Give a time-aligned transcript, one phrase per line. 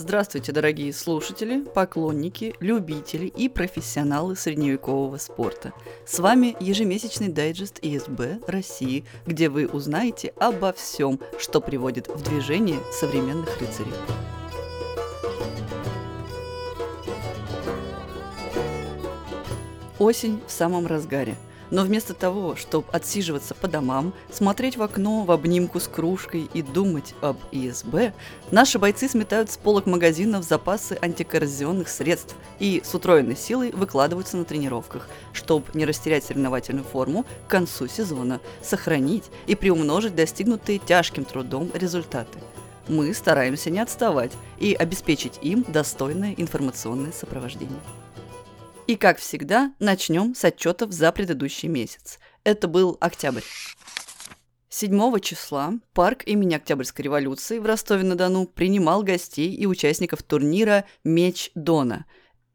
[0.00, 5.74] Здравствуйте, дорогие слушатели, поклонники, любители и профессионалы средневекового спорта.
[6.06, 12.78] С вами ежемесячный дайджест ИСБ России, где вы узнаете обо всем, что приводит в движение
[12.98, 13.92] современных рыцарей.
[19.98, 21.36] Осень в самом разгаре–
[21.70, 26.62] но вместо того, чтобы отсиживаться по домам, смотреть в окно в обнимку с кружкой и
[26.62, 28.12] думать об ИСБ,
[28.50, 34.44] наши бойцы сметают с полок магазинов запасы антикоррозионных средств и с утроенной силой выкладываются на
[34.44, 41.70] тренировках, чтобы не растерять соревновательную форму к концу сезона, сохранить и приумножить достигнутые тяжким трудом
[41.74, 42.38] результаты
[42.90, 47.78] мы стараемся не отставать и обеспечить им достойное информационное сопровождение.
[48.90, 52.18] И, как всегда, начнем с отчетов за предыдущий месяц.
[52.42, 53.44] Это был октябрь.
[54.68, 62.04] 7 числа парк имени Октябрьской революции в Ростове-на-Дону принимал гостей и участников турнира «Меч Дона».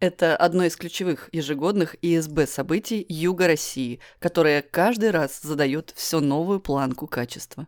[0.02, 6.60] Это одно из ключевых ежегодных ИСБ событий Юга России, которое каждый раз задает все новую
[6.60, 7.66] планку качества.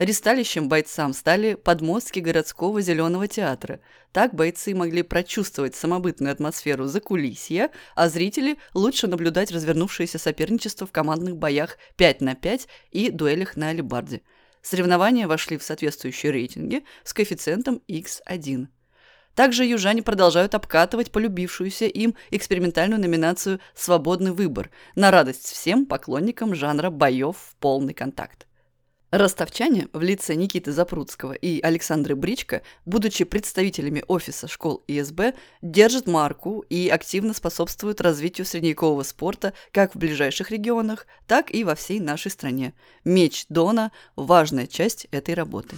[0.00, 3.80] Ресталищем бойцам стали подмостки городского зеленого театра.
[4.12, 11.36] Так бойцы могли прочувствовать самобытную атмосферу закулисья, а зрители лучше наблюдать развернувшееся соперничество в командных
[11.36, 14.22] боях 5 на 5 и дуэлях на алибарде.
[14.62, 18.68] Соревнования вошли в соответствующие рейтинги с коэффициентом x1.
[19.34, 26.88] Также южане продолжают обкатывать полюбившуюся им экспериментальную номинацию «Свободный выбор» на радость всем поклонникам жанра
[26.88, 28.46] боев в полный контакт.
[29.10, 36.64] Ростовчане в лице Никиты Запрудского и Александры Бричко, будучи представителями офиса школ ИСБ, держат марку
[36.68, 42.30] и активно способствуют развитию средневекового спорта как в ближайших регионах, так и во всей нашей
[42.30, 42.72] стране.
[43.04, 45.76] Меч Дона– важная часть этой работы.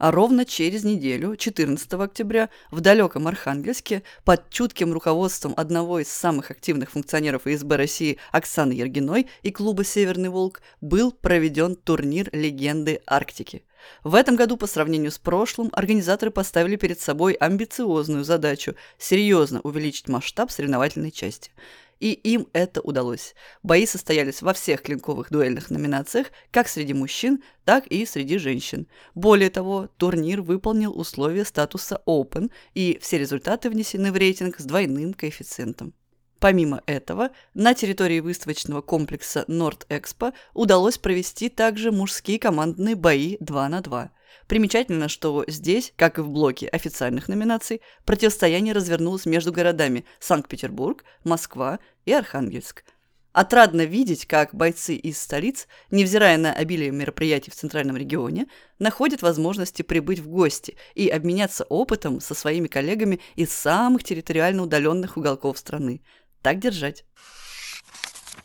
[0.00, 6.50] А ровно через неделю, 14 октября, в далеком Архангельске, под чутким руководством одного из самых
[6.50, 13.62] активных функционеров ИСБ России Оксаны Ергиной и клуба «Северный волк» был проведен турнир «Легенды Арктики».
[14.02, 20.08] В этом году, по сравнению с прошлым, организаторы поставили перед собой амбициозную задачу– серьезно увеличить
[20.08, 21.50] масштаб соревновательной части–
[22.00, 23.34] и им это удалось.
[23.62, 28.88] Бои состоялись во всех клинковых дуэльных номинациях, как среди мужчин, так и среди женщин.
[29.14, 35.14] Более того, турнир выполнил условия статуса Open, и все результаты внесены в рейтинг с двойным
[35.14, 35.94] коэффициентом.
[36.40, 43.82] Помимо этого, на территории выставочного комплекса Норд-Экспо удалось провести также мужские командные бои 2 на
[43.82, 44.10] 2.
[44.46, 51.78] Примечательно, что здесь, как и в блоке официальных номинаций, противостояние развернулось между городами Санкт-Петербург, Москва
[52.04, 52.84] и Архангельск.
[53.32, 58.48] Отрадно видеть, как бойцы из столиц, невзирая на обилие мероприятий в центральном регионе,
[58.80, 65.16] находят возможности прибыть в гости и обменяться опытом со своими коллегами из самых территориально удаленных
[65.16, 66.02] уголков страны.
[66.42, 67.04] Так держать.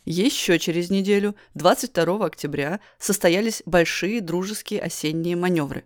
[0.04, 5.84] Еще через неделю, 22 октября, состоялись большие дружеские осенние маневры.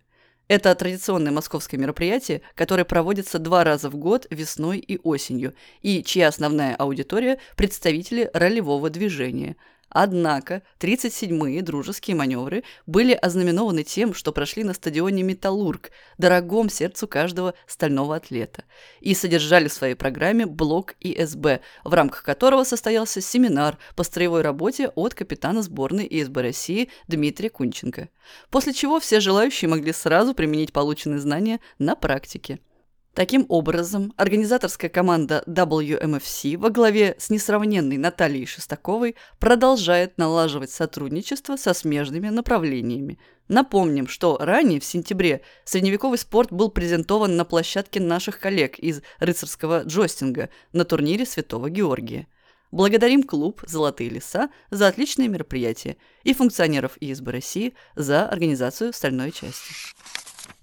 [0.48, 6.28] Это традиционное московское мероприятие, которое проводится два раза в год весной и осенью, и чья
[6.28, 9.56] основная аудитория– представители ролевого движения–
[9.90, 17.54] Однако 37-е дружеские маневры были ознаменованы тем, что прошли на стадионе «Металлург», дорогом сердцу каждого
[17.66, 18.64] стального атлета,
[19.00, 24.88] и содержали в своей программе блок ИСБ, в рамках которого состоялся семинар по строевой работе
[24.94, 28.08] от капитана сборной ИСБ России Дмитрия Кунченко,
[28.50, 32.60] после чего все желающие могли сразу применить полученные знания на практике.
[33.15, 41.75] Таким образом, организаторская команда WMFC во главе с несравненной Натальей Шестаковой продолжает налаживать сотрудничество со
[41.75, 43.19] смежными направлениями.
[43.48, 49.82] Напомним, что ранее, в сентябре, средневековый спорт был презентован на площадке наших коллег из рыцарского
[49.82, 52.28] джостинга на турнире Святого Георгия.
[52.71, 59.72] Благодарим клуб «Золотые леса» за отличные мероприятия и функционеров ИСБ России за организацию стальной части.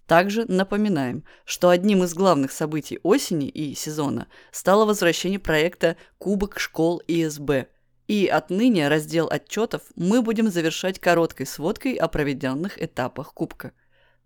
[0.08, 7.02] Также напоминаем, что одним из главных событий осени и сезона стало возвращение проекта «Кубок школ
[7.08, 7.68] ИСБ»,
[8.08, 13.74] и отныне раздел отчетов мы будем завершать короткой сводкой о проведенных этапах Кубка.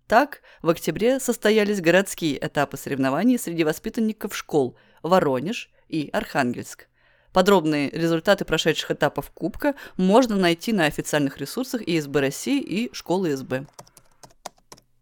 [0.05, 6.87] Так, в октябре состоялись городские этапы соревнований среди воспитанников школ Воронеж и Архангельск.
[7.33, 13.65] Подробные результаты прошедших этапов Кубка можно найти на официальных ресурсах ИСБ России и школы ИСБ.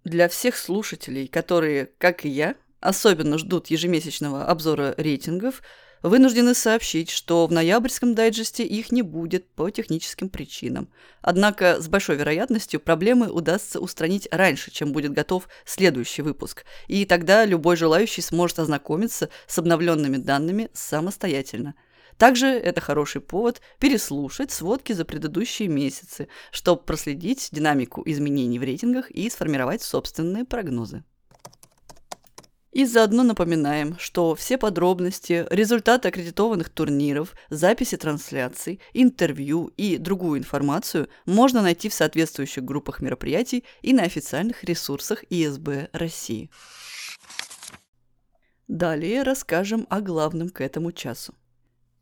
[0.10, 5.62] Для всех слушателей, которые, как и я, особенно ждут ежемесячного обзора рейтингов,
[6.02, 10.88] Вынуждены сообщить, что в ноябрьском дайджесте их не будет по техническим причинам.
[11.22, 17.44] Однако с большой вероятностью проблемы удастся устранить раньше, чем будет готов следующий выпуск, и тогда
[17.44, 21.76] любой желающий сможет ознакомиться с обновленными данными самостоятельно.
[22.20, 29.10] Также это хороший повод переслушать сводки за предыдущие месяцы, чтобы проследить динамику изменений в рейтингах
[29.10, 31.06] и сформировать собственные прогнозы.
[32.74, 41.08] И заодно напоминаем, что все подробности, результаты аккредитованных турниров, записи трансляций, интервью и другую информацию
[41.26, 46.52] можно найти в соответствующих группах мероприятий и на официальных ресурсах ИСБ России.
[48.68, 51.34] Далее расскажем о главном к этому часу.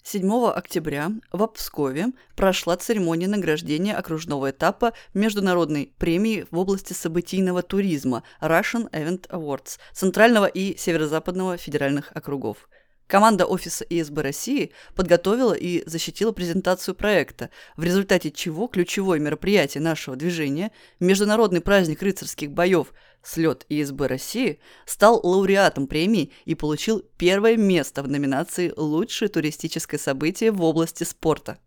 [0.09, 8.23] 7 октября в Пскове прошла церемония награждения окружного этапа Международной премии в области событийного туризма
[8.41, 12.69] Russian Event Awards Центрального и Северо-Западного федеральных округов.
[13.07, 20.15] Команда офиса ИСБ России подготовила и защитила презентацию проекта, в результате чего ключевое мероприятие нашего
[20.15, 20.71] движения,
[21.01, 22.93] Международный праздник рыцарских боев
[23.27, 30.51] «Слет ИСБ России», стал лауреатом премии и получил первое место в номинации «Лучшее туристическое событие
[30.51, 31.59] в области спорта».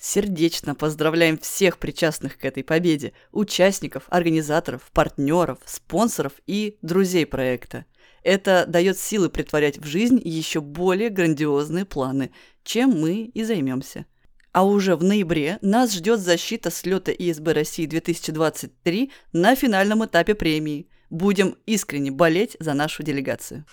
[0.00, 7.84] Сердечно поздравляем всех причастных к этой победе, участников, организаторов, партнеров, спонсоров и друзей проекта–
[8.24, 12.32] это дает силы притворять в жизнь еще более грандиозные планы,
[12.64, 14.06] чем мы и займемся.
[14.52, 20.88] А уже в ноябре нас ждет защита слета ИСБ России 2023 на финальном этапе премии.
[21.10, 23.64] Будем искренне болеть за нашу делегацию.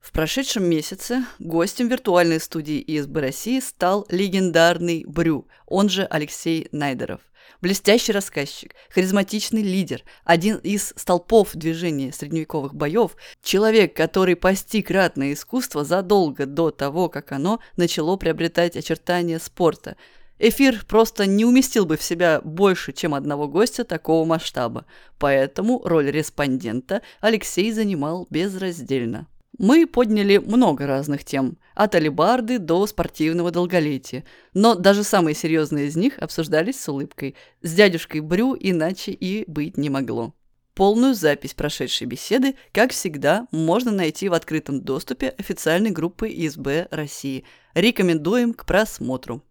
[0.00, 7.20] В прошедшем месяце гостем виртуальной студии ИСБ России стал легендарный Брю, он же Алексей Найдеров–
[7.62, 15.84] Блестящий рассказчик, харизматичный лидер, один из столпов движения средневековых боев, человек, который постиг ратное искусство
[15.84, 19.96] задолго до того, как оно начало приобретать очертания спорта.
[20.38, 24.84] Эфир просто не уместил бы в себя больше, чем одного гостя такого масштаба,
[25.18, 29.28] поэтому роль респондента Алексей занимал безраздельно.
[29.58, 35.96] Мы подняли много разных тем, от алибарды до спортивного долголетия, но даже самые серьезные из
[35.96, 37.34] них обсуждались с улыбкой.
[37.62, 40.34] С дядюшкой Брю иначе и быть не могло.
[40.74, 47.44] Полную запись прошедшей беседы, как всегда, можно найти в открытом доступе официальной группы ИСБ России.
[47.72, 49.42] Рекомендуем к просмотру.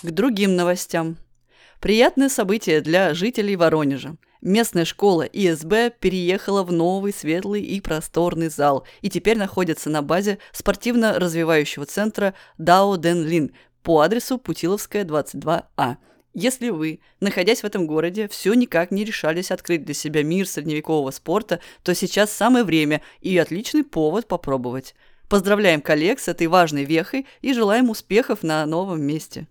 [0.00, 1.16] К другим новостям.
[1.80, 4.14] Приятное событие для жителей Воронежа.
[4.40, 10.38] Местная школа ИСБ переехала в новый светлый и просторный зал и теперь находится на базе
[10.52, 13.50] спортивно-развивающего центра Дао Дэн Лин
[13.82, 15.96] по адресу Путиловская, 22А.
[16.32, 21.10] Если вы, находясь в этом городе, все никак не решались открыть для себя мир средневекового
[21.10, 24.94] спорта, то сейчас самое время и отличный повод попробовать.
[25.28, 29.48] Поздравляем коллег с этой важной вехой и желаем успехов на новом месте.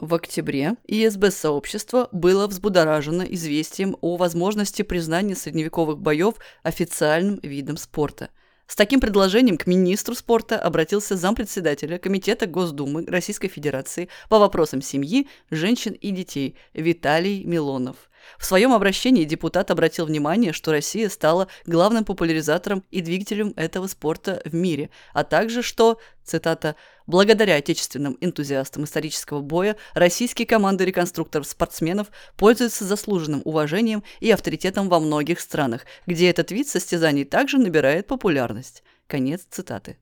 [0.00, 8.30] В октябре ИСБ-сообщество было взбудоражено известием о возможности признания средневековых боев официальным видом спорта.
[8.66, 15.28] С таким предложением к министру спорта обратился зампредседателя Комитета Госдумы Российской Федерации по вопросам семьи,
[15.50, 18.09] женщин и детей Виталий Милонов.
[18.38, 24.42] В своем обращении депутат обратил внимание, что Россия стала главным популяризатором и двигателем этого спорта
[24.44, 32.84] в мире, а также что, цитата, «благодаря отечественным энтузиастам исторического боя российские команды реконструкторов-спортсменов пользуются
[32.84, 38.82] заслуженным уважением и авторитетом во многих странах, где этот вид состязаний также набирает популярность».
[39.06, 39.98] Конец цитаты.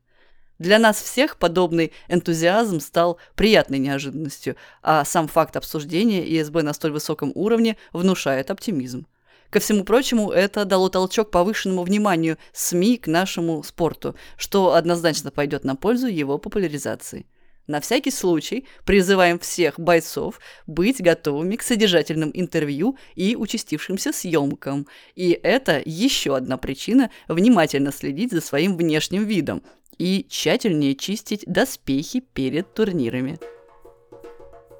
[0.58, 6.92] Для нас всех подобный энтузиазм стал приятной неожиданностью, а сам факт обсуждения ИСБ на столь
[6.92, 9.06] высоком уровне внушает оптимизм.
[9.50, 15.64] Ко всему прочему, это дало толчок повышенному вниманию СМИ к нашему спорту, что однозначно пойдет
[15.64, 17.26] на пользу его популяризации.
[17.68, 24.86] На всякий случай призываем всех бойцов быть готовыми к содержательным интервью и участившимся съемкам.
[25.14, 29.62] И это еще одна причина внимательно следить за своим внешним видом,
[29.98, 33.38] и тщательнее чистить доспехи перед турнирами.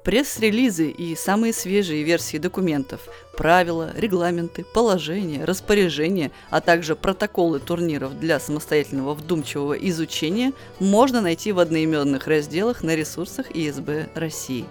[0.03, 3.01] Пресс-релизы и самые свежие версии документов,
[3.37, 11.59] правила, регламенты, положения, распоряжения, а также протоколы турниров для самостоятельного вдумчивого изучения можно найти в
[11.59, 14.65] одноименных разделах на ресурсах ИСБ России.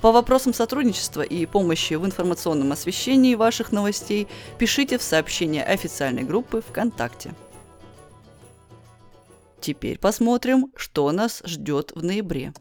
[0.00, 6.62] По вопросам сотрудничества и помощи в информационном освещении ваших новостей пишите в сообщение официальной группы
[6.62, 7.34] ВКонтакте.
[9.60, 12.52] Теперь посмотрим, что нас ждет в ноябре.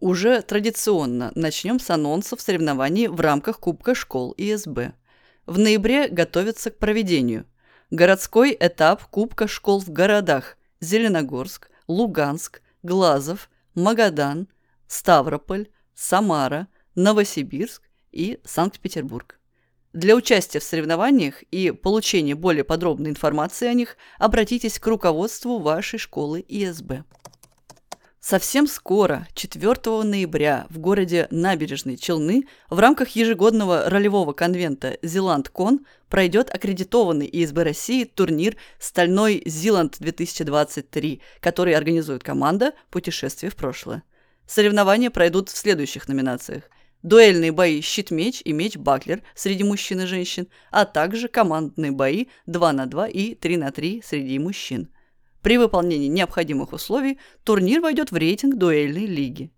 [0.00, 4.94] Уже традиционно начнем с анонсов соревнований в рамках Кубка школ ИСБ.
[5.46, 7.46] В ноябре готовятся к проведению.
[7.90, 10.56] Городской этап Кубка школ в городах.
[10.80, 14.48] Зеленогорск, Луганск, Глазов, Магадан,
[14.86, 17.82] Ставрополь, Самара, Новосибирск
[18.12, 19.37] и Санкт-Петербург.
[19.98, 25.98] Для участия в соревнованиях и получения более подробной информации о них обратитесь к руководству вашей
[25.98, 27.02] школы ИСБ.
[28.20, 36.48] Совсем скоро, 4 ноября, в городе Набережные Челны в рамках ежегодного ролевого конвента «Зеланд-Кон» пройдет
[36.48, 44.04] аккредитованный ИСБ России турнир «Стальной Зиланд-2023», который организует команда «Путешествие в прошлое».
[44.46, 46.70] Соревнования пройдут в следующих номинациях.
[47.02, 52.86] Дуэльные бои «Щит-меч» и «Меч-баклер» среди мужчин и женщин, а также командные бои 2 на
[52.86, 54.88] 2 и 3 на 3 среди мужчин–
[55.42, 59.50] при выполнении необходимых условий турнир войдет в рейтинг дуэльной лиги.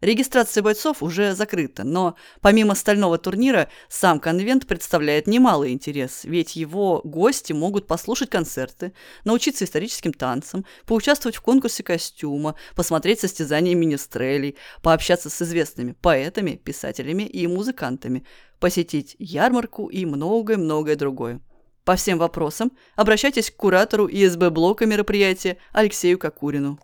[0.00, 7.00] Регистрация бойцов уже закрыта, но помимо стального турнира сам конвент представляет немалый интерес, ведь его
[7.02, 8.92] гости могут послушать концерты,
[9.24, 17.24] научиться историческим танцам, поучаствовать в конкурсе костюма, посмотреть состязания министрелей, пообщаться с известными поэтами, писателями
[17.24, 18.24] и музыкантами,
[18.60, 21.40] посетить ярмарку и многое-многое другое.
[21.84, 26.78] По всем вопросам обращайтесь к куратору ИСБ блока мероприятия Алексею Кокурину.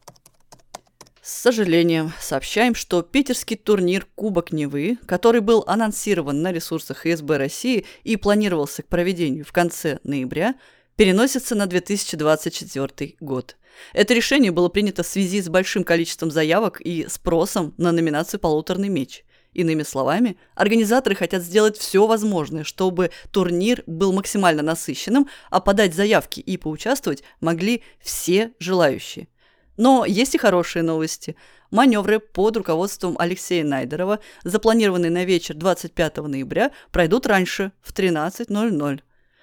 [1.26, 7.86] С сожалением сообщаем, что питерский турнир Кубок Невы, который был анонсирован на ресурсах ИСБ России
[8.02, 10.54] и планировался к проведению в конце ноября,
[10.96, 13.56] переносится на 2024 год.
[13.94, 18.90] Это решение было принято в связи с большим количеством заявок и спросом на номинацию «Полуторный
[18.90, 19.24] меч».
[19.54, 26.40] Иными словами, организаторы хотят сделать все возможное, чтобы турнир был максимально насыщенным, а подать заявки
[26.40, 29.28] и поучаствовать могли все желающие.
[29.76, 31.36] Но есть и хорошие новости.
[31.70, 39.00] Маневры под руководством Алексея Найдерова, запланированные на вечер 25 ноября, пройдут раньше, в 13.00.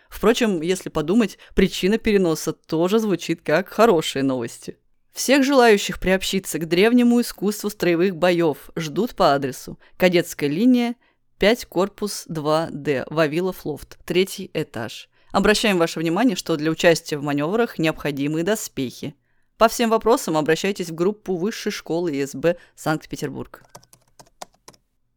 [0.10, 4.78] Впрочем, если подумать, причина переноса тоже звучит как хорошие новости.
[5.12, 10.96] Всех желающих приобщиться к древнему искусству строевых боев ждут по адресу Кадетская линия,
[11.40, 15.10] 5, корпус 2D, Вавилов лофт, третий этаж.
[15.32, 19.16] Обращаем ваше внимание, что для участия в маневрах необходимы доспехи.
[19.62, 23.62] По всем вопросам обращайтесь в группу Высшей школы ИСБ Санкт-Петербург.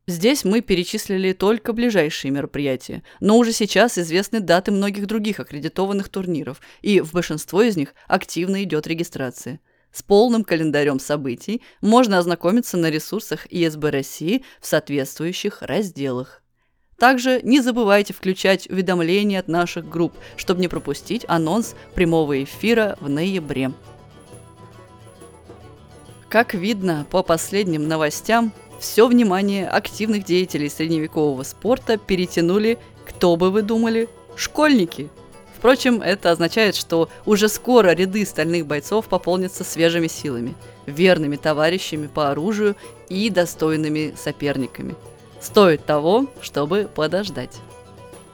[0.07, 6.61] Здесь мы перечислили только ближайшие мероприятия, но уже сейчас известны даты многих других аккредитованных турниров,
[6.83, 9.61] и в большинство из них активно идет регистрация–
[9.93, 16.43] с полным календарем событий можно ознакомиться на ресурсах ИСБ России в соответствующих разделах.
[16.99, 23.09] Также не забывайте включать уведомления от наших групп, чтобы не пропустить анонс прямого эфира в
[23.09, 23.73] ноябре.
[26.35, 28.50] Как видно по последним новостям,
[28.81, 32.76] все внимание активных деятелей средневекового спорта перетянули,
[33.07, 35.11] кто бы вы думали, школьники–
[35.57, 42.31] Впрочем, это означает, что уже скоро ряды стальных бойцов пополнятся свежими силами, верными товарищами по
[42.31, 42.75] оружию
[43.09, 44.95] и достойными соперниками.
[45.41, 47.53] Стоит того, чтобы подождать.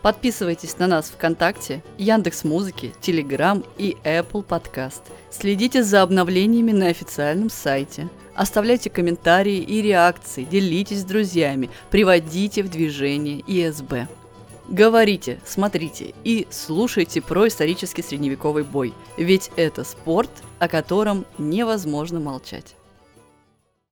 [0.02, 5.02] Подписывайтесь на нас ВКонтакте, Яндекс Музыки, Телеграм и Apple Podcast.
[5.30, 8.08] Следите за обновлениями на официальном сайте.
[8.34, 14.08] Оставляйте комментарии и реакции, делитесь с друзьями, приводите в движение ИСБ.
[14.68, 20.30] Говорите, смотрите и слушайте про исторический средневековый бой, ведь это спорт,
[20.60, 22.76] о котором невозможно молчать.